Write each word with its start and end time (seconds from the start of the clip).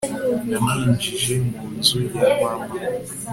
ntamwinjije 0.47 1.33
mu 1.49 1.57
nzu 1.75 1.99
ya 2.17 2.29
mama 2.39 2.65